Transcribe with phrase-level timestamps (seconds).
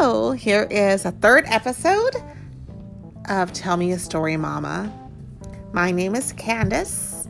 [0.00, 2.16] So, here is a third episode
[3.28, 4.90] of Tell Me a Story, Mama.
[5.74, 7.28] My name is Candace,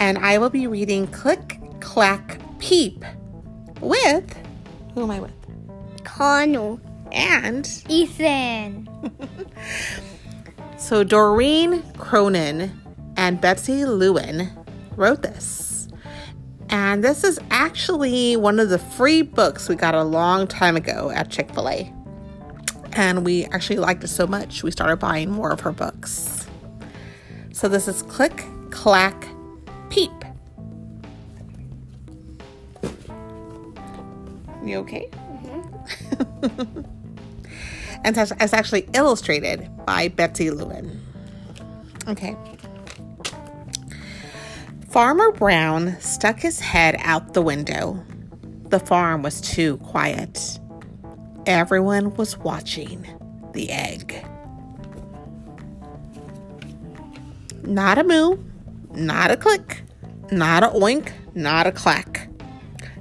[0.00, 3.04] and I will be reading Click, Clack, Peep
[3.80, 4.36] with
[4.92, 5.30] who am I with?
[6.02, 6.80] Connell.
[7.12, 8.88] And Ethan.
[10.78, 12.72] so Doreen Cronin
[13.16, 14.50] and Betsy Lewin
[14.96, 15.86] wrote this.
[16.70, 21.10] And this is actually one of the free books we got a long time ago
[21.10, 21.92] at Chick fil A.
[22.92, 26.46] And we actually liked it so much, we started buying more of her books.
[27.52, 29.28] So this is Click, Clack,
[29.90, 30.10] Peep.
[34.64, 35.08] You okay?
[35.12, 36.80] Mm-hmm.
[38.04, 41.00] and it's it's actually illustrated by Betsy Lewin.
[42.08, 42.36] Okay.
[44.88, 48.04] Farmer Brown stuck his head out the window.
[48.68, 50.58] The farm was too quiet.
[51.50, 53.04] Everyone was watching
[53.54, 54.24] the egg.
[57.64, 58.38] Not a moo,
[58.94, 59.82] not a click,
[60.30, 62.28] not a oink, not a clack,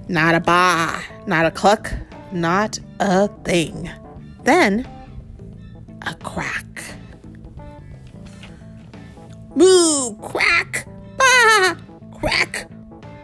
[0.07, 1.93] not a ba, not a cluck,
[2.31, 3.87] not a thing.
[4.45, 4.87] Then
[6.01, 6.83] a crack.
[9.53, 11.77] Moo, crack, ba,
[12.19, 12.67] crack,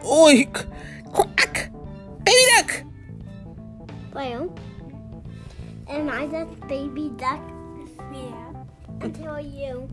[0.04, 0.64] oink,
[1.12, 1.72] quack,
[2.22, 2.84] baby duck.
[4.14, 4.54] Well,
[5.88, 7.40] am I that baby duck?
[8.12, 8.52] Yeah.
[9.00, 9.88] Until you.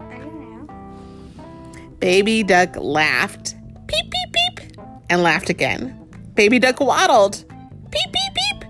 [0.00, 1.86] I don't know.
[2.00, 3.54] Baby duck laughed,
[3.86, 5.98] peep, peep, peep, and laughed again.
[6.34, 7.44] Baby duck waddled,
[7.90, 8.64] peep, peep, peep,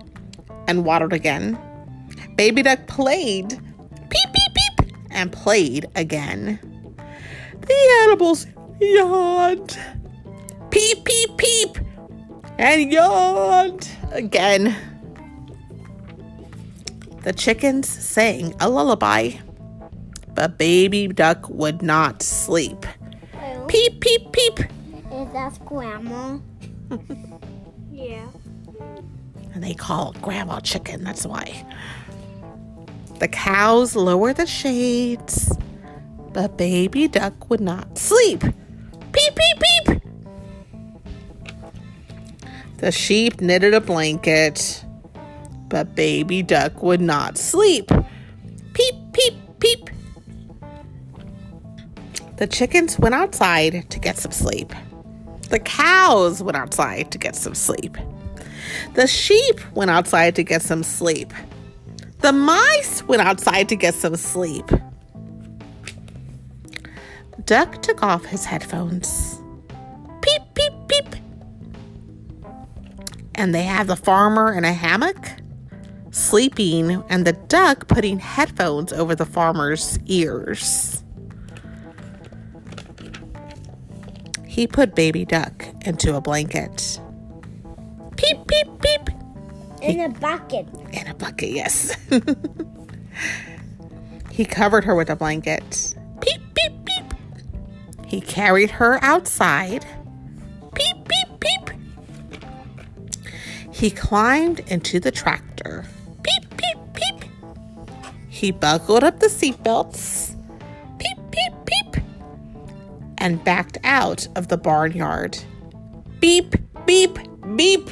[0.68, 1.58] and waddled again.
[2.36, 6.60] Baby duck played, peep, peep, peep, and played again.
[7.60, 8.46] The animals
[8.80, 9.78] yawned,
[10.70, 11.78] peep, peep, peep,
[12.58, 14.76] and yawned again.
[17.26, 19.32] The chickens sang a lullaby,
[20.36, 22.86] but baby duck would not sleep.
[23.34, 24.60] Well, Peep, peep, peep.
[25.10, 26.38] is that grandma?
[27.90, 28.28] yeah.
[29.52, 31.66] And they call Grandma Chicken, that's why.
[33.18, 35.52] The cows lowered the shades,
[36.32, 38.38] but Baby Duck would not sleep.
[38.40, 40.02] Peep, peep, peep.
[42.76, 44.85] The sheep knitted a blanket,
[45.76, 47.90] but Baby Duck would not sleep.
[48.72, 49.90] Peep, peep, peep.
[52.38, 54.72] The chickens went outside to get some sleep.
[55.50, 57.98] The cows went outside to get some sleep.
[58.94, 61.30] The sheep went outside to get some sleep.
[62.20, 64.70] The mice went outside to get some sleep.
[67.44, 69.42] Duck took off his headphones.
[70.22, 71.16] Peep, peep, peep.
[73.34, 75.32] And they have the farmer in a hammock
[76.16, 81.04] sleeping, and the duck putting headphones over the farmer's ears.
[84.46, 86.98] He put baby duck into a blanket.
[88.16, 89.10] Peep, peep, peep.
[89.82, 90.66] In a bucket.
[90.92, 91.94] In a bucket, yes.
[94.30, 95.94] he covered her with a blanket.
[96.22, 97.12] Peep, peep, peep.
[98.06, 99.84] He carried her outside.
[100.74, 101.70] Peep, peep, peep.
[103.70, 105.84] He climbed into the tractor.
[108.36, 108.66] Peep, peep, peep.
[108.66, 110.36] He buckled up the seatbelts.
[110.98, 112.02] Peep, peep, peep.
[113.18, 115.38] And backed out of the barnyard.
[116.20, 116.54] Beep,
[116.84, 117.18] beep,
[117.56, 117.90] beep.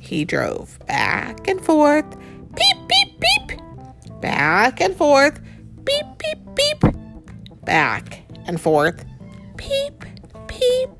[0.00, 2.04] He drove back and forth,
[2.56, 3.60] beep, beep, beep,
[4.20, 5.40] back and forth,
[5.84, 6.84] beep, beep, beep,
[7.64, 9.04] back and forth,
[9.56, 10.04] beep,
[10.48, 10.90] beep.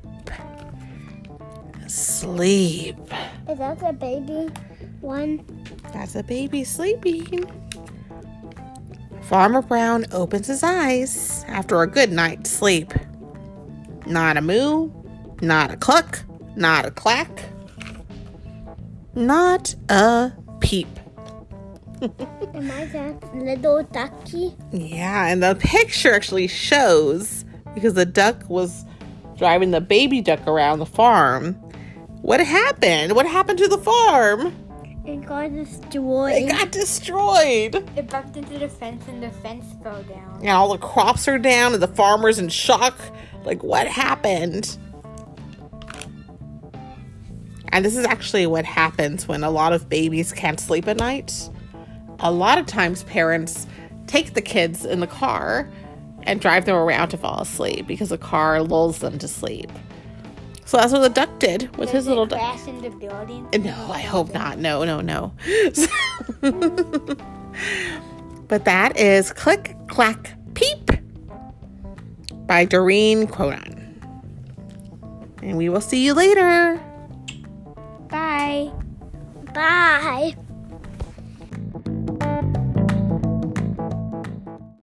[1.87, 2.95] Sleep.
[3.49, 4.49] Is that the baby
[5.01, 5.60] one?
[5.93, 7.45] That's a baby sleeping.
[9.23, 12.93] Farmer Brown opens his eyes after a good night's sleep.
[14.05, 14.91] Not a moo,
[15.41, 16.23] not a cluck,
[16.55, 17.45] not a clack,
[19.15, 20.87] not a peep.
[22.01, 24.55] Am I that little ducky?
[24.71, 28.85] Yeah, and the picture actually shows because the duck was
[29.37, 31.53] driving the baby duck around the farm.
[32.21, 33.13] What happened?
[33.13, 34.53] What happened to the farm?
[35.03, 36.33] It got destroyed.
[36.33, 37.75] It got destroyed.
[37.95, 40.39] It bumped into the fence and the fence fell down.
[40.41, 42.99] And all the crops are down, and the farmer's in shock.
[43.43, 44.77] Like, what happened?
[47.69, 51.49] And this is actually what happens when a lot of babies can't sleep at night.
[52.19, 53.65] A lot of times, parents
[54.05, 55.69] take the kids in the car
[56.23, 59.71] and drive them around to fall asleep because the car lulls them to sleep.
[60.71, 62.39] So that's what the duck did with Does his little duck.
[63.59, 64.57] No, I hope not.
[64.57, 65.33] No, no, no.
[65.73, 65.85] So
[68.47, 70.91] but that is Click Clack Peep
[72.47, 74.01] by Doreen Cronin,
[75.43, 76.81] And we will see you later.
[78.07, 78.71] Bye.
[79.53, 80.37] Bye.